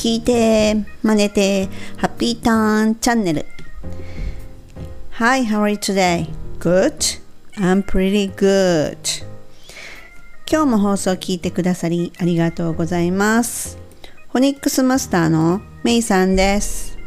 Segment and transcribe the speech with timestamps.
[0.00, 1.66] 聞いて、真似て、
[1.98, 3.44] ハッピーターンチャンネル。
[5.18, 6.26] Hi, how are you today?
[6.58, 7.20] Good?
[7.56, 8.96] I'm pretty good.
[10.50, 13.76] 今日も放送を聞いてくださりありがとうございます。
[14.32, 16.98] フォニックスマスターのメイさんです。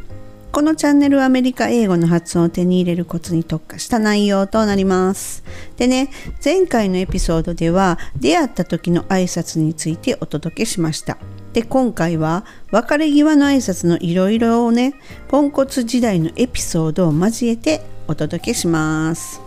[0.51, 5.43] このチャンネルはアメリカ英語の発音を手に入れるコツに特化した内容となります。
[5.77, 6.11] でね、
[6.45, 11.17] 前回のエピソードでは出会った時の挨拶についてお届けしました。
[11.53, 14.95] で、今回は別れ際の挨拶のいろいろをね、
[15.27, 19.39] ポンコツ時代のエピソードを交えてお届けします。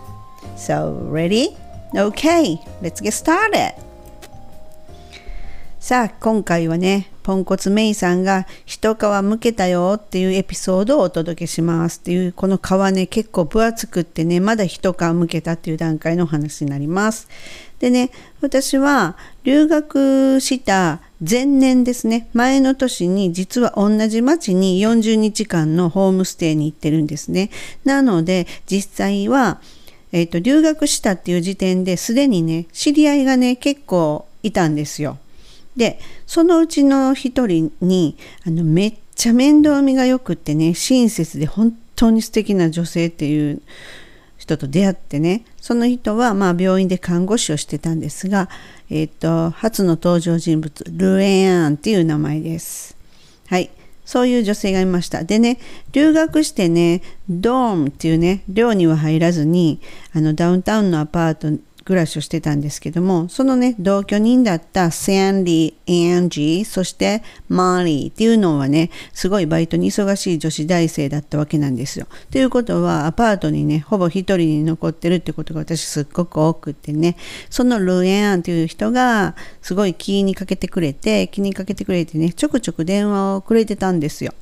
[0.57, 1.57] So, ready?
[1.93, 3.75] Okay, let's get started!
[5.87, 17.29] さあ今回はねポンコツメイさんが一皮むけたよっていうエピソードをお届けしますっていうこの皮ね結構分厚くってねまだ一皮むけたっていう段階のお話になります
[17.79, 27.51] でね私は留学した前年ですね前の年に実は同じ町に40日間のホームステイに行ってるんですね。
[27.85, 29.60] なので実際は
[30.13, 35.19] えーと留学したっていう時点ですでにね知り合いがね結構いたんですよ。
[35.77, 38.16] でそのうちの一人に
[38.47, 43.60] あのめっちゃ面倒見がよくってね親切で本当に素敵な女性っていう
[44.47, 48.49] 人と出会ってねその人はまあ病院で看護師をしてたんですが、
[48.88, 52.97] えー、と初の登場人物ルエアンっていう名前です。
[53.49, 53.71] はい
[54.05, 55.25] そういう女性がいました。
[55.25, 55.59] でね、
[55.91, 59.80] 留学してね、ドームっていうね、寮には入らずに、
[60.15, 61.51] あのダウンタウンのアパート
[61.87, 72.09] 暮らしをしてたんですけども、そのね、同居人だったサンディ、アンジー、そしてマーリーっていうのはね、すごいバイトに忙しい女子大生だったわけなんですよ。
[72.32, 77.16] ということは、アパートにね、ほぼ一人に残ってるってことが私すっごく多くてね、
[77.50, 84.34] そのルエアンっていう人がすごい気にかけてくれて、気にかけてくれてね、ちょくちょく電話をくれてたんですよ。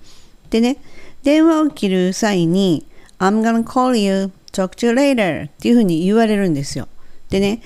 [0.49, 0.79] でね、
[1.23, 2.87] 電話を切る際に、
[3.19, 6.89] I'm gonna call you, talk to you later っていうふうに言われるんですよ。
[7.31, 7.61] でね、っ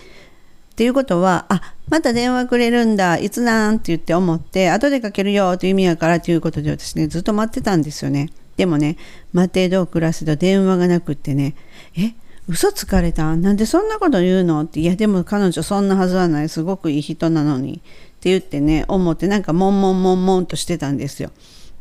[0.76, 3.76] ていうことは、あ、また電話くれるんだ、いつなん？
[3.76, 8.30] って言って思って、後でかけるよという意味やからということで私ね、ずっと待ってたんですよね。
[8.56, 8.96] でもね、
[9.32, 11.54] 待てど暮らせど電話がなくってね、
[11.96, 12.12] え、
[12.48, 13.36] 嘘つかれた？
[13.36, 14.62] なんでそんなこと言うの？
[14.62, 17.74] って、いやでも彼女そんなはずはない、すごくいい人なのに。
[17.74, 21.30] って言ってね、思ってなんかもんもんもんもんとしてたんですよ。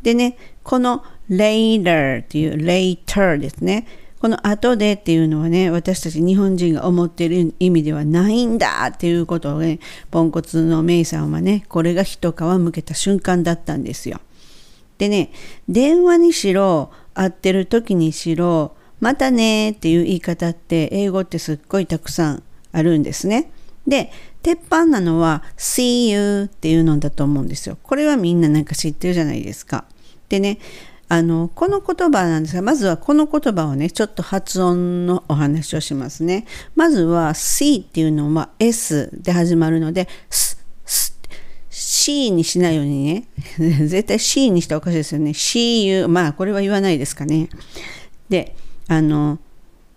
[0.04, 3.88] でね、この later っていう later ですね。
[4.20, 9.80] この後でっていうのはね、私たち日本人が思ってる意味ではないんだっていうことをね、
[10.10, 14.20] ポンコツのメイさんはね、これが一皮むけた瞬間だったんですよ。
[14.98, 15.32] でね、
[15.70, 23.52] 電話にしろ、会ってる時にしろ、またねっていう言い方って英語ってすっごいたくさんあるんですね。
[23.86, 24.12] で、
[24.42, 27.78] 鉄板なのは see you っていうのだと思うんですよ。
[27.84, 29.86] これはみんななんか知ってるじゃないですか。
[30.30, 30.58] でね、
[31.10, 36.46] あの、この言葉なんですが、まずはこの言葉をね、ちょっと発音のお話をしますね。
[36.76, 41.18] まずは C っていうのは S で始まるので、S、S、
[41.70, 43.28] C にしないようにね、
[43.88, 45.32] 絶対 C にしたらおかしいですよね。
[45.32, 47.50] See you、まあこれは言わないですかね。
[48.28, 48.56] で、
[48.90, 49.40] あの、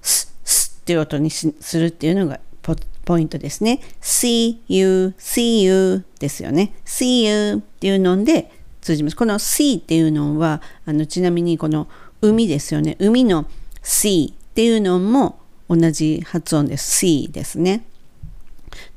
[0.04, 3.81] S、S っていう音にするっていうのがポポイントですね。
[4.00, 6.72] See you, see you ですよね。
[6.84, 9.17] See you っていうので、通じます。
[9.17, 11.89] この sea っていうのはあのちなみにこの
[12.21, 12.97] 海ですよね。
[12.99, 13.47] 海の
[13.83, 17.05] sea っていうのも同じ発音です。
[17.05, 17.85] sea ですね。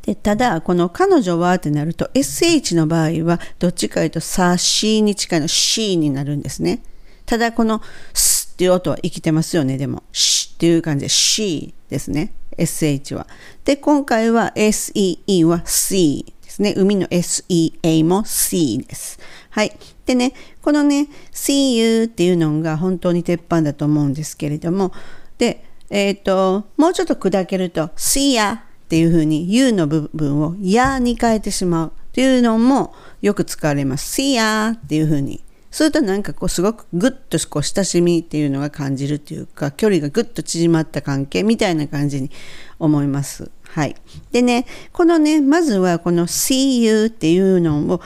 [0.03, 6.83] でただこの彼女はってなると sh の場合はどっちかというとさしに近いの she になるんですね。
[7.25, 7.81] ただこの
[8.13, 9.77] すっていう音は生きてますよね。
[9.77, 12.33] でも sh っていう感じで she ですね。
[12.57, 13.27] sh は。
[13.65, 16.73] で今回は see は sea ですね。
[16.77, 19.19] 海の sea も c です。
[19.49, 19.75] はい。
[20.05, 24.91] でね、このね、see you っていうのが本当に鉄板だと思うんですけれども、
[25.37, 34.21] で、えっ、ー、と、もうちょっと砕けると、see ya っていうふうに you の部分を ya に変えてしまうっていうのもよく使われます。
[34.21, 35.43] see ya っていうふうに。
[35.73, 42.29] するとなんかこうすごくぐっとこう親しみっていうのが感じるっていうか、距離がぐっと縮まった関係みたいな感じに
[42.77, 43.49] 思います。
[43.69, 43.95] はい。
[44.31, 48.01] でね、このね、まずはこの see you っていうのを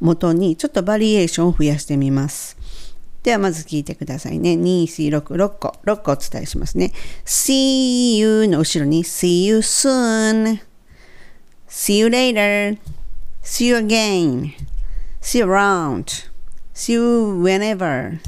[0.00, 2.56] 元にちょっとバリエーションを増やしてみます。
[3.22, 4.54] ではまず聞いてくださいね。
[4.54, 6.90] 2、4、6、6個、6個お伝えしますね。
[7.26, 10.58] see you の後ろに see you soon,
[11.68, 12.78] see you later,
[13.42, 14.52] see you again,
[15.20, 16.29] see you around,
[16.80, 18.18] see you whenever,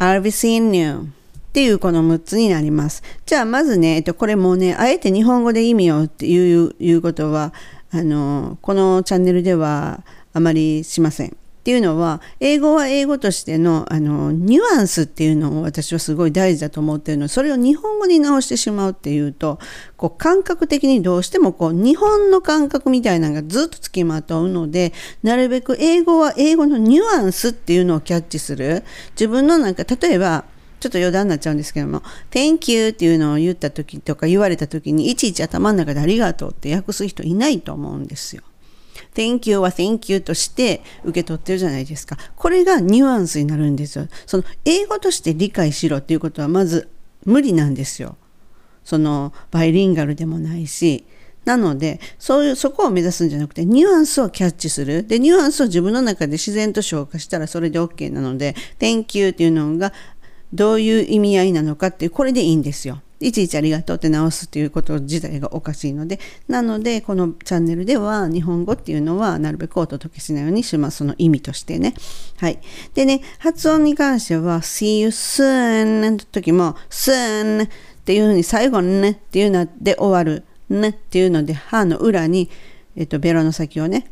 [0.00, 1.12] I'll be seeing you
[1.50, 3.02] っていうこの6つになります。
[3.26, 7.54] じゃあまずね、えっと、これもね、あえて日本語で意味をっていういうことは、
[7.92, 10.02] あの、このチャンネルでは
[10.32, 11.36] あまりしません。
[11.60, 19.58] っていうのは英語は英語としてのあのニュアンスっていうのを私はすごい大事だと思ってるのそれを日本語に直してしまうっていうと
[19.98, 30.44] こう感覚的にどうしてもこう日本の感覚みたいなのがずっとつきまとうのでなるべく英語は英語のニュアンスっていうのをキャッチする自分のなんか例えば
[30.80, 38.42] ちょっと余談になっちゃうんですけども、Thank you っていうのを言った時とか言われた時にいちいち頭の中でありがとうって訳す人いないと思うんですよ。
[39.14, 42.16] Thank you は Thank you として受け取ってるじゃないですか。
[42.36, 44.06] これがニュアンスになるんですよ。
[44.26, 46.88] その英語として理解しろっていうことはまず
[47.24, 48.16] 無理なんですよ。
[48.84, 51.04] そのバイリンガルでもないし。
[51.44, 55.04] なので、そういう、そこを目指すんじゃなくて、ニュアンスをキャッチする。
[55.04, 59.94] で、ニュアンスを自分の中で自然と消化したらそれで OK なので、Thank you っていうのが
[60.52, 63.00] どういう意味合いなのかっていう、これでいいんですよ。
[63.20, 66.18] いちいちありがとうって直すっていうこと自体がおかしいので、
[66.48, 70.98] なので、このチャンネルでは日本語っていうのはなるべくお届けしないようにします。
[70.98, 71.94] その意味としてね。
[72.38, 72.58] はい。
[72.94, 77.68] でね、発音に関しては、see you soon の時も、soon っ
[78.04, 80.44] ていうふうに最後にねっていうので終わる。
[80.70, 82.48] ねっていうので、歯の裏に、
[82.96, 84.10] えっと、ベロの先をね、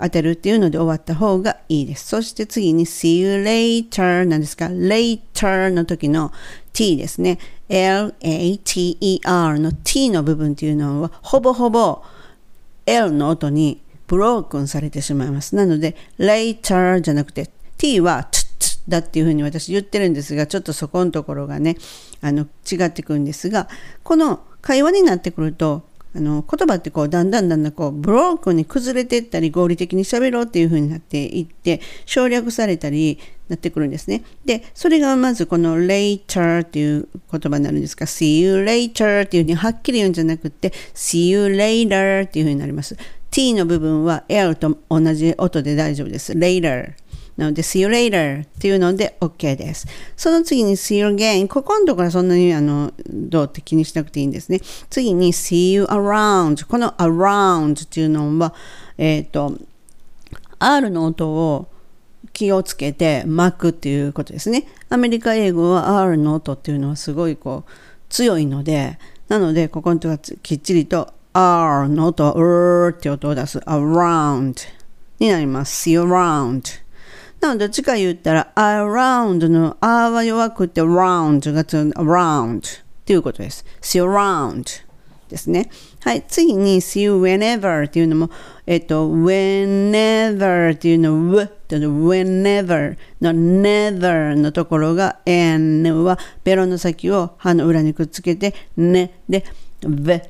[0.00, 2.08] 当てるっていうので終わった方がいいです。
[2.08, 6.32] そして次に see you later なんですか later の時の
[6.72, 7.38] t ですね。
[7.68, 12.02] Later の t の部分っていうのはほぼほぼ
[12.86, 15.56] l の音にブロークンされてしまいます。
[15.56, 18.44] なので later じゃなくて t は t
[18.88, 21.76] だっていうふうに私言ってるんですが、ちょっとそこのところがね、
[22.20, 23.68] あの違ってくるんですが、
[24.02, 25.82] この会話になってくると
[26.16, 33.18] あの言葉ってこうだんだんだんだんこうブロークンに崩れていったり合理的に喋ろうっていう風になっていって省略されたり
[33.48, 34.22] なってくるんですね。
[34.44, 42.96] で、それがまずこの later っていう言葉になるんですが see you later っていう風にはっきり言うんじゃなくて see you later っていう風になります。
[43.30, 46.32] t の部分は l と同じ音で大丈夫です。
[46.32, 46.94] later
[47.36, 49.88] なので、see you later っていうので OK です。
[50.16, 51.48] その次に see you again。
[51.48, 54.60] ここのところはそんなにあのどうって気にしなくていいんですね。
[54.88, 56.64] 次に see you around。
[56.66, 58.54] この around っていうのは、
[58.98, 59.58] えっ、ー、と、
[60.60, 61.66] R の音を
[62.34, 64.66] 気をつけて巻くっていうことですね。
[64.90, 67.70] アメリカ英語は R の音っていうのはすごいこう
[68.10, 68.98] 強いので、
[69.28, 74.68] なのでここのところきっちりと R の音、うーって音を出す around
[75.18, 75.88] になります。
[75.88, 76.84] see around。
[77.40, 83.64] なので、どっちか言ったら、around の a は弱くて round が around っていうことです。
[83.80, 84.84] see around
[85.28, 85.70] ですね。
[86.00, 86.24] はい。
[86.26, 88.30] 次に see you whenever っていうのも、
[88.66, 99.20] えっと、whenever っていうの、w っての、whenever の never のところが n はベロの先を歯の裏にくっつけて、ね。
[99.28, 99.44] で、
[99.80, 100.20] v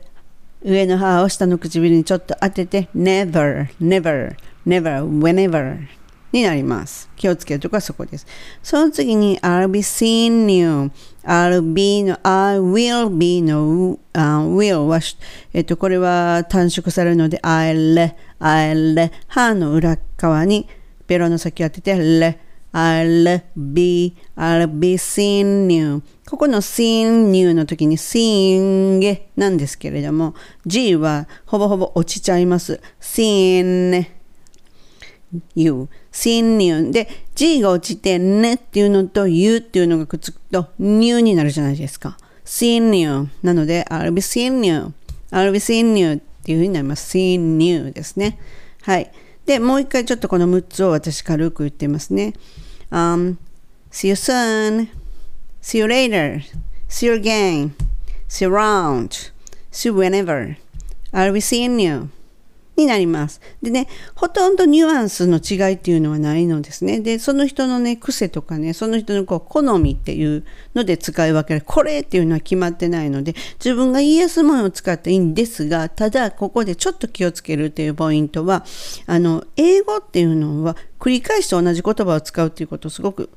[0.64, 4.34] 上の歯を下の唇にちょっと当てて never, never,
[4.66, 5.86] never, whenever
[6.34, 7.08] になります。
[7.14, 8.26] 気をつけるとこはそこです。
[8.62, 10.90] その次に I'll be seeing you.
[11.24, 15.00] I'll be の I will be の、uh, will は、
[15.52, 20.68] えっと、これは短縮されるので I'll, I'll 歯の裏側に
[21.06, 22.36] ベロの先を当てて l
[22.74, 26.02] I'll be, I'll be seeing you.
[26.28, 30.34] ここの seeing you の時に seeing なんですけれども
[30.66, 32.80] G はほぼほぼ落ちちゃいます。
[33.00, 34.04] seeing
[35.54, 44.20] you, see new で G が落ちてねっていうのと you っていうのがくっつくと new になるじゃないですか see new なので I'll be
[44.20, 44.92] seeing you
[45.30, 48.38] I'll be seeing you っていうふうになります seen you ですね
[48.82, 49.10] はい
[49.46, 52.32] でもう一回ちょっとこの6つを私軽く言ってますね、
[52.90, 53.36] um,
[53.90, 54.88] see you soon
[55.60, 56.40] see you later
[56.88, 57.72] see you again
[58.28, 59.32] see you around
[59.70, 60.56] see you whenever
[61.12, 62.08] I'll be seeing you
[62.76, 63.40] になります。
[63.62, 67.00] でね、ほとんどニュアンスの違いっていうのはないのですね。
[67.00, 71.62] で、その人のね、癖とかね、その人のこう好みっていうので使い分ける。
[71.64, 78.64] これっていうのは決まってないので、自分が言いやすいものを使っていいんですが、ただ、ここでちょっと気をつけるっていうポイントは、
[79.06, 83.30] あの、英語っていうのは繰り返して同じ言葉を使うっていうことすごく、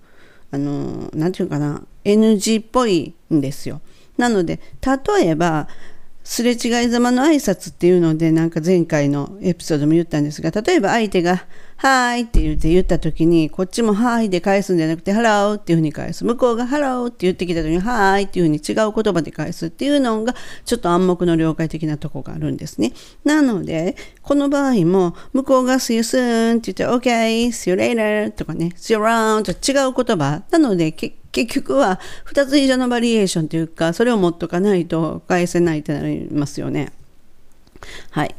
[0.52, 3.82] あの、なんていうかな、NG っぽいんですよ。
[4.18, 4.60] なので、
[5.16, 5.68] 例えば、
[6.28, 11.46] すれ違いざまの挨拶っていうので、なんか前回のエピソードも言ったんですが、例えば相手が、
[11.78, 16.26] Hi って言って言った時に、こっちも Hi で返すんじゃなくて、ハローっていうふうに返す。
[16.26, 20.34] 向こうがハローって言ってきた時に、 Hi っていうふうに違う言葉で返すっていうのが、
[20.66, 22.94] ちょっと暗黙の了解的なとこがあるんですね。
[23.24, 30.42] なので、この場合も、向こうが see you soon って言って、OK, see you later とかね、see you around と違う言葉。
[30.50, 31.16] なので、結
[31.46, 36.92] 局は2つ以上のバリエーションというか、それを持っとかないと返せないってなりますよね。
[38.10, 38.36] はい。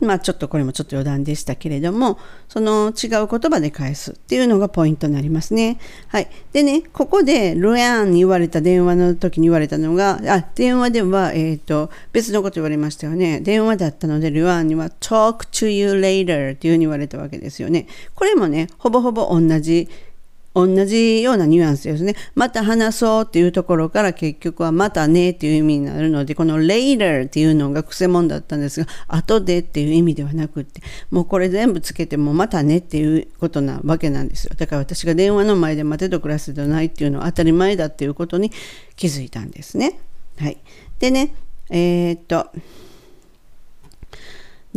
[0.00, 5.78] まあちょっとこれもちょっと余談でしたけれども、その違う言葉で返すっていうのがポイントになりますね。
[6.08, 6.28] はい。
[6.52, 13.40] でね、ここでルアンに言われた電話の時に言われたのが、あ、電話では、えっ、ー、と、別のこと言われましたよね。
[13.40, 17.86] 電話だったので、ルアンには talk to you later っていうふうに言われたわけですよね。
[18.14, 19.88] これもね、ほぼほぼ同じ
[20.66, 22.14] 同じようなニュアンスですね。
[22.34, 34.54] また話そうっていうところから結局はまたねっていう意味になるので、この later っていうのが癖もんだったんですが、後でっていう意味ではなくって、もうこれ全部つけてもまたねっていうことなわけなんですよ。
[34.56, 38.50] だから私が電話の前で待てと暮らせではないっていうのは当たり前だっていうことに
[38.96, 40.00] 気づいたんですね。
[40.38, 40.58] はい。
[40.98, 41.34] でね、
[41.70, 42.50] えー、っと、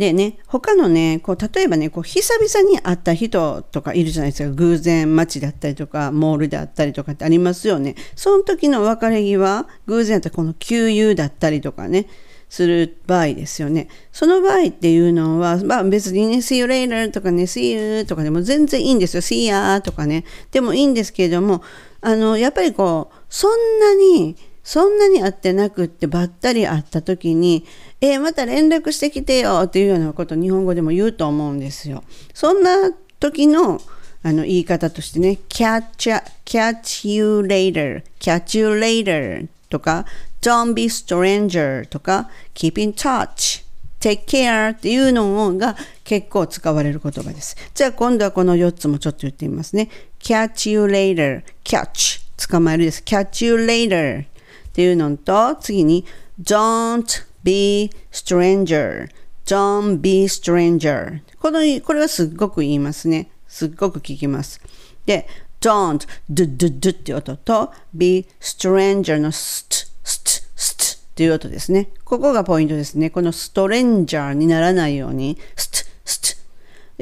[0.02, 4.50] でね、他のね、こう例えばね、こう久々に会った人とかいるじゃないですか。
[4.50, 7.94] 偶然街だったりとか、モールであったりとかってありますよね。
[8.16, 12.08] その時の別れ際、偶然やったらこの給油だったりとかね、
[12.48, 13.86] する場合ですよね。
[14.10, 19.20] その場合っていうのは、まあ別にね、see you later とかね、see you とかでも全然いいんですよ。
[19.20, 20.24] see ya とかね。
[20.50, 21.62] でもいいんですけれども、
[22.00, 27.64] あの、やっぱりこう、そんなに、そんなに会ってなくってばったり会った時に、
[28.00, 32.04] えー、また連絡してきてよっていうようなことを日本語でも言うと思うんですよ。
[32.32, 33.80] そんな時の
[34.24, 40.06] あの言い方としてね、catch, catch you later, catch you later とか、
[40.40, 43.64] don't be stranger とか、keep in touch,
[44.00, 47.56] take care っていうのが結構使われる言葉です。
[47.74, 49.88] じゃあ今度はこの4つもちょっと言ってみますね。
[50.20, 53.02] catch you later, catch 捕まえるです。
[53.04, 54.24] catch you later
[54.72, 56.06] っていうのと、次に
[56.42, 59.08] don't be stranger.
[59.44, 61.20] don't be stranger.
[61.40, 63.30] このこれはすっごく言いますね。
[63.48, 64.60] すっごく聞きます。
[65.04, 65.26] で
[65.60, 71.88] don't do do do って音と be stranger の st st st っていう音ですね。
[72.04, 73.10] ここがポイントですね。
[73.10, 75.81] このストレンジャーにならないように st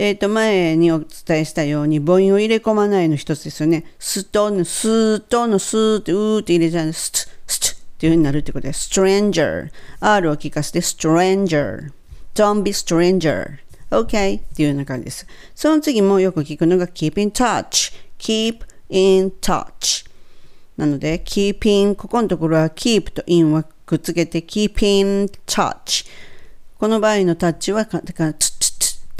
[0.00, 3.84] えっ、ー、と、前にお伝えしたように、母音を入れ込まないの一つですよね。
[3.98, 8.88] ストのスートのスーってうーって入れちゃうスト、ストっていう風になるってことです。
[8.88, 9.68] stranger。
[10.00, 11.90] R を聞かせて stranger。
[12.34, 13.58] don't be stranger。
[13.90, 15.26] OK っていうような感じです。
[15.54, 17.92] その次もよく聞くのが keep in touch。
[18.18, 20.08] keep in touch。
[20.78, 26.06] なので、keep in、ここのところは keep と in はくっつけて keep in touch。
[26.78, 28.34] この場合のタッチは、だから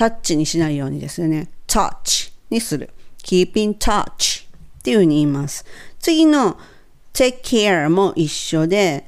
[0.01, 1.51] タッチにしないようにですね。
[1.67, 2.89] touch にする。
[3.23, 5.63] keep in touch っていうふうに言います。
[5.99, 6.59] 次の
[7.13, 9.07] take care も一緒で、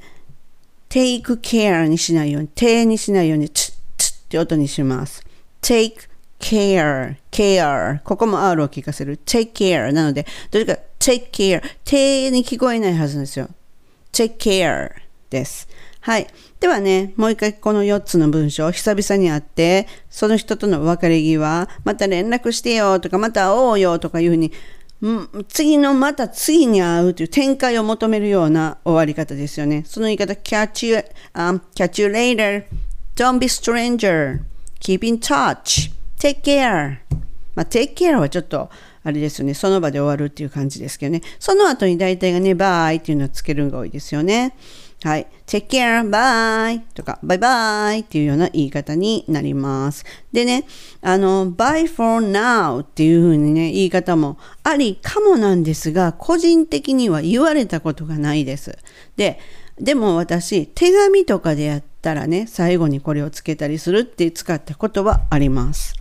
[0.89, 5.25] take care にしないように、手にしないように、つ、つって音にします。
[5.63, 5.95] take
[6.39, 9.19] care, care ここも R を聞かせる。
[9.25, 13.49] take care なので、どれか take care 手に聞こえないはずなんですよ。
[14.11, 14.91] take care
[15.31, 15.67] です。
[16.03, 16.27] はい。
[16.59, 24.51] ではね、もう一回この4つの文章、久々に会って、その人との別れ際、また連絡してよとか、また会おうよとかいうふうに
[25.47, 29.83] 次のまた次に会うという展開を求めるような終わり方ですよね。
[29.85, 32.65] その言い方、catch you,、um, catch you later,
[33.15, 34.41] don't be stranger,
[34.81, 36.97] keep in touch, take care.
[37.55, 38.69] まあ、take care はちょっと、
[39.03, 41.21] あれですよね、その場で終わるっていう感じですけどね。
[41.37, 44.55] その後に大体がね、bye っていうのをつけるのが多いですよね。
[45.03, 45.27] はい。
[45.45, 50.05] take care, bye とか、bye bye っていうような言い方になります。
[50.31, 50.65] でね、
[51.01, 58.77] あの、bye for now っていう風にね、言い方もありかもなんですが、個人的には言われたことがないです。
[59.17, 59.39] で、
[59.77, 65.95] でも私、手紙とかでやったらね、最後にこれをつけたりするって使ったことはあります。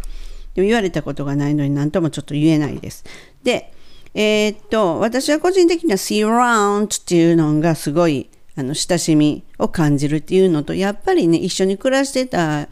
[0.55, 3.05] でも言われたことがないのに何ともちょっと言えないです。
[3.43, 3.73] で、
[4.15, 12.69] えー、っと、私は個人的には see around っていうのがすごいあの親しみを感じるっていうのとやっぱりね一緒に暮らしてた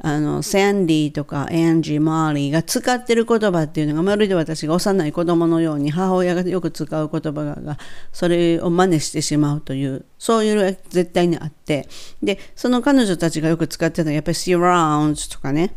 [0.00, 7.78] あのサンディとかエンジー、マーリーが使ってる言葉っていうのがまるで私が幼い子供のように母親がよく使う言葉が
[8.12, 11.88] それを真似してしまうというそういうのが絶対にあって
[12.22, 15.74] でその彼女たちがよく使ってたのはやっぱり see around とかね。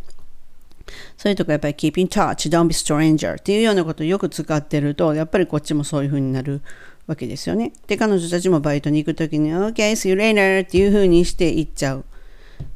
[1.17, 6.61] それとかやっぱり keep in touch, don't be stranger っていうようなことをよく使ってるとやっぱりこっちもそういう風になる
[7.07, 7.73] わけですよね。
[7.87, 12.03] で、彼女たちもバイトに行くときに、OK, see you later っていう風にして行っちゃうっ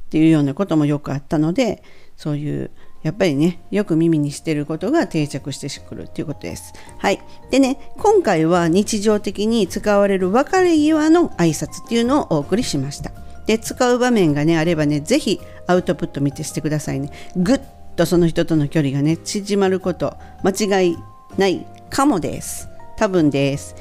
[0.10, 1.84] ていうようなこともよくあったので、
[2.18, 2.72] そういう、
[3.04, 6.74] やっぱりね、よく耳にしてることが定着してくるっていうことです。
[6.98, 7.20] はい。
[7.52, 13.12] でね、今回は日常的に使われる別れ際の挨拶っていうのをお送りしました。
[13.46, 17.12] で、使う場面がね、あればね、ぜひアウトプット見てしてくださいね。
[17.38, 17.62] ぐっ
[17.96, 20.98] とその人との距離がね、縮まること、間違い
[21.38, 22.68] ないかもです。
[22.98, 23.76] 多分です。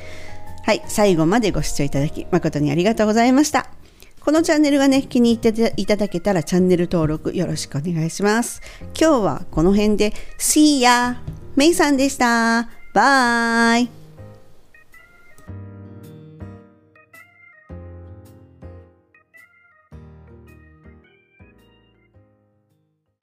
[0.64, 3.68] はい、最後までご視聴いただき誠にありがとうございました。
[4.21, 8.62] このチャンネルがね、気に入っていただけたらチャンネル登録よろしくお願いします。
[8.99, 11.16] 今日はこの辺で、See ya!
[11.54, 12.71] メイさんでした。
[12.94, 14.03] バイ